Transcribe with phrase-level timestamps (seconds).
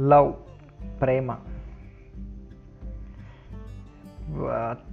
[0.00, 0.32] Love
[1.02, 1.36] ప్రేమ.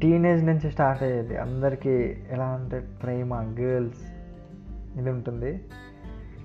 [0.02, 1.38] Teenage నుంచి start అయ్యేది.
[1.38, 4.02] అందరికీ ఎలా అంటే ప్రేమ గర్ల్స్
[4.98, 5.62] ఇది ఉంటుంది.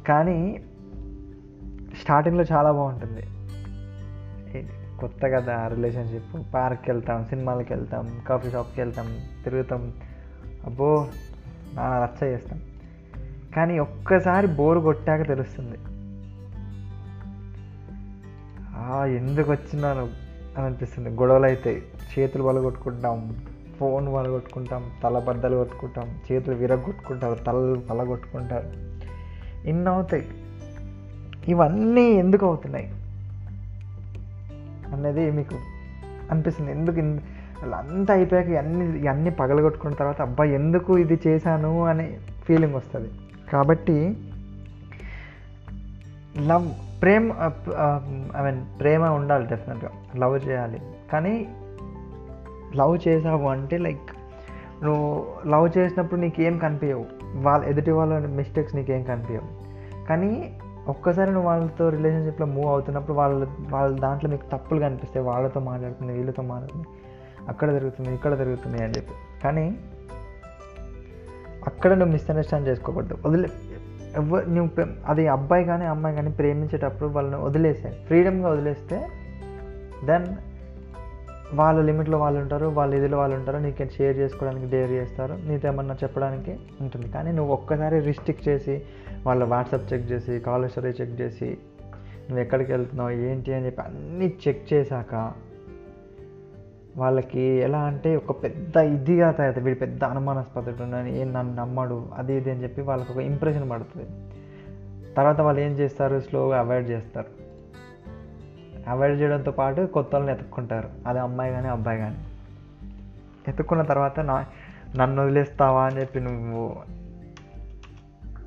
[0.08, 0.62] కానీ
[2.00, 3.22] స్టార్టింగ్లో చాలా బాగుంటుంది.
[5.00, 9.92] కొత్త కదా రిలేషన్షిప్ పార్క్కి వెళ్తాం సినిమాలకు వెళ్తాం కాఫీ షాప్కి వెళ్తాం తిరుగుతాం.
[10.64, 11.08] అబ్బో
[11.74, 12.60] నాన్న రచ్చ చేస్తాం.
[13.56, 15.97] కానీ ఒక్కసారి బోర్ కొట్టాక తెలుస్తుంది.
[19.18, 20.04] ఎందుకు వచ్చినాను
[20.56, 21.10] అని అనిపిస్తుంది.
[21.20, 21.78] గొడవలు అవుతాయి
[22.10, 23.16] చేతులు పలగొట్టుకుంటాం
[23.78, 28.68] ఫోన్ పలగొట్టుకుంటాం తల బద్దలు కొట్టుకుంటాం చేతులు విరగొట్టుకుంటారు తలలు పలగొట్టుకుంటారు
[29.68, 30.24] ఇన్ని అవుతాయి
[31.48, 32.88] ఇవన్నీ ఎందుకు అవుతున్నాయి
[34.92, 35.56] అనేది మీకు
[36.30, 36.70] అనిపిస్తుంది.
[36.72, 37.00] ఎందుకు
[37.74, 42.06] అంతా అయిపోయాక అన్ని ఇవన్నీ పగలగొట్టుకున్న తర్వాత అబ్బాయి ఎందుకు ఇది చేశాను అనే
[42.46, 43.10] ఫీలింగ్ వస్తుంది
[43.52, 43.96] కాబట్టి
[46.40, 46.68] లవ్
[47.02, 47.32] ప్రేమ
[48.36, 50.82] ఐ మీన్ ప్రేమ ఉండాలి డెఫినెట్గా లవ్ చేయాలి.
[51.12, 51.48] కానీ
[52.76, 54.10] లవ్ చేసావు అంటే లైక్
[54.84, 59.48] నువ్వు లవ్ చేసినప్పుడు నీకేం కనిపించవు వాళ్ళ ఎదుటి వాళ్ళ మిస్టేక్స్ నీకేం కనిపించవు
[60.06, 65.26] కానీ ఒక్కసారి నువ్వు వాళ్ళతో రిలేషన్షిప్లో మూవ్ అవుతున్నప్పుడు వాళ్ళ వాళ్ళ దాంట్లో నీకు తప్పులు కనిపిస్తాయి.
[65.26, 66.86] వాళ్ళతో మాట్లాడుతుంది వీళ్ళతో మాట్లాడుతుంది.
[67.48, 69.14] అక్కడ జరుగుతుంది ఇక్కడ జరుగుతుంది అని చెప్పి.
[69.44, 69.78] కానీ
[71.66, 73.18] అక్కడ నువ్వు మిస్అండర్స్టాండ్ చేసుకోకూడదు.
[73.26, 73.48] వదిలే.
[74.16, 79.06] ఎవ్వ నువ్వు అది అబ్బాయి కానీ అమ్మాయి కానీ ప్రేమించేటప్పుడు వాళ్ళని వదిలేసాయి ఫ్రీడమ్గా వదిలేస్తే
[80.04, 80.26] దెన్
[81.54, 85.94] వాళ్ళ లిమిట్లో వాళ్ళు ఉంటారు వాళ్ళ ఇదిలో వాళ్ళు ఉంటారు నీకు షేర్ చేసుకోవడానికి డేర్ చేస్తారు నీతో ఏమన్నా
[85.94, 87.08] చెప్పడానికి ఉంటుంది.
[87.08, 88.82] కానీ నువ్వు ఒక్కసారి రిస్ట్రిక్ట్ చేసి
[89.26, 91.58] వాళ్ళ వాట్సాప్ చెక్ చేసి కాల్ హిస్టరీ చెక్ చేసి
[92.30, 93.54] నువ్వు ఎక్కడికి వెళ్తున్నావు ఏంటి?
[93.54, 95.32] అని చెప్పి అన్నీ చెక్ చేశాక
[96.98, 102.34] వాళ్ళకి ఎలా అంటే ఒక పెద్ద ఇదిగా తయారు వీడు పెద్ద అనుమానాస్పదుడు అని ఏం నన్ను నమ్మడు అది
[102.34, 104.06] ఇది అని చెప్పి వాళ్ళకి ఒక ఇంప్రెషన్ పడుతుంది.
[105.14, 106.20] తర్వాత వాళ్ళు ఏం చేస్తారు?
[106.20, 107.26] స్లోగా అవాయిడ్ చేస్తారు.
[108.88, 110.88] అవాయిడ్ చేయడంతో పాటు కొత్త వాళ్ళని ఎత్తుక్కుంటారు.
[111.06, 112.16] అది అమ్మాయి కానీ అబ్బాయి కానీ
[113.48, 114.46] ఎత్తుక్కున్న తర్వాత నా
[114.96, 116.76] నన్ను వదిలేస్తావా అని చెప్పి నువ్వు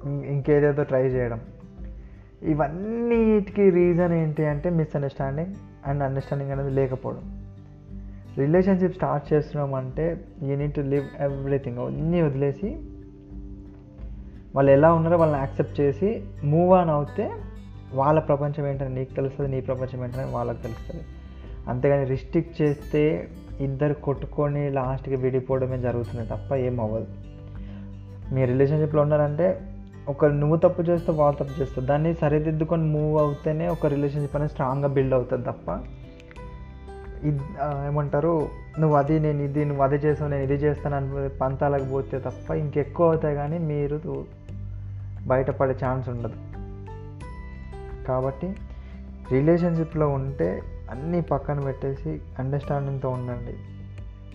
[0.09, 1.39] ఇంకేదేదో ట్రై చేయడం.
[2.41, 5.55] ఇవన్నీటికి రీజన్ ఏంటి అంటే మిస్అండర్స్టాండింగ్
[5.87, 7.40] అండ్ అండర్స్టాండింగ్ అనేది లేకపోవడం.
[8.37, 11.77] రిలేషన్షిప్ స్టార్ట్ చేస్తున్నాం అంటే you need to leave everything.
[11.77, 12.69] అన్నీ వదిలేసి
[14.55, 17.31] వాళ్ళు ఎలా ఉన్నారో వాళ్ళని యాక్సెప్ట్ చేసి మూవ్ ఆన్ అవుతే
[17.93, 21.03] వాళ్ళ ప్రపంచం ఏంటని నీకు తెలుస్తుంది నీ ప్రపంచం ఏంటని వాళ్ళకి తెలుస్తుంది.
[21.67, 23.31] అంతేగాని రిస్ట్రిక్ట్ చేస్తే
[23.61, 27.07] ఇద్దరు కొట్టుకొని లాస్ట్కి విడిపోవడమే జరుగుతుంది తప్ప ఏం అవ్వదు.
[28.33, 29.61] మీ రిలేషన్షిప్లో ఉన్నారంటే
[30.09, 34.87] ఒక నువ్వు తప్పు చేస్తే వాళ్ళు తప్పు చేస్తావు దాన్ని సరిదిద్దుకొని మూవ్ అవుతేనే ఒక రిలేషన్షిప్ అనేది స్ట్రాంగ్గా
[34.87, 35.71] బిల్డ్ అవుతుంది తప్ప
[37.87, 38.49] ఏమంటారు
[38.79, 43.09] నువ్వు అది నేను ఇది నువ్వు అది చేసావు నేను ఇది చేస్తాను అని పంతాలకు పోతే తప్ప ఇంకెక్కువ
[43.09, 44.25] అవుతాయి కానీ మీరు
[45.27, 46.37] బయటపడే ఛాన్స్ ఉండదు.
[48.07, 48.47] కాబట్టి
[49.31, 50.61] రిలేషన్షిప్లో ఉంటే
[50.91, 53.53] అన్నీ పక్కన పెట్టేసి అండర్స్టాండింగ్తో ఉండండి.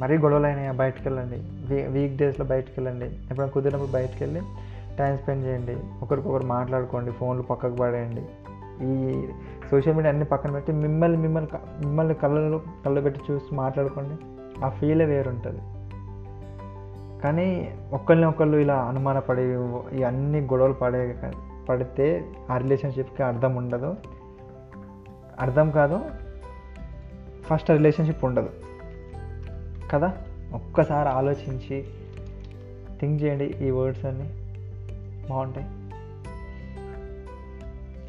[0.00, 1.38] మరీ గొడవలు అయినాయా బయటకు వెళ్ళండి
[1.68, 4.40] వీ వీక్ డేస్లో బయటకు వెళ్ళండి ఎప్పుడైనా కుదిరినప్పుడు బయటకు వెళ్ళి
[4.98, 5.76] టైం స్పెండ్ చేయండి.
[6.02, 8.24] ఒకరికొకరు మాట్లాడుకోండి ఫోన్లు పక్కకు పడేయండి.
[8.82, 9.26] ఈ
[9.70, 14.24] సోషల్ మీడియా అన్ని పక్కన పెట్టి మిమ్మల్ని మిమ్మల్ని మిమ్మల్ని కళ్ళలో కళ్ళు పెట్టి చూసి మాట్లాడుకోండి.
[14.64, 15.60] ఆ ఫీలే వేరుంటుంది.
[17.22, 19.42] కానీ ఒకళ్ళని ఒకళ్ళు ఇలా అనుమానపడి
[19.98, 21.16] ఈ అన్ని గొడవలు పడే
[21.68, 23.96] పడితే ఆ రిలేషన్షిప్కి అర్థం ఉండదు.
[25.40, 26.00] అర్థం కాదు.
[27.46, 28.50] ఫస్ట్ రిలేషన్షిప్ ఉండదు.
[29.92, 30.16] కదా?
[30.54, 31.84] ఒక్కసారి ఆలోచించి
[33.00, 34.52] థింక్ చేయండి ఈ వర్డ్స్ అన్నీ.
[35.30, 35.66] బాగుంటాయి.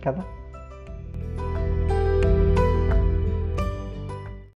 [0.06, 0.24] కదా?